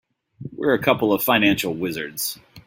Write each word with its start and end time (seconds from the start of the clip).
We're 0.53 0.73
a 0.73 0.81
couple 0.81 1.13
of 1.13 1.21
financial 1.21 1.75
wizards. 1.75 2.39